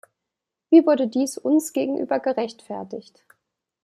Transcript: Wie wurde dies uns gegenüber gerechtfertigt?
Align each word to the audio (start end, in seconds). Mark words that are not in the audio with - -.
Wie 0.71 0.83
wurde 0.87 1.07
dies 1.07 1.37
uns 1.37 1.73
gegenüber 1.73 2.19
gerechtfertigt? 2.19 3.23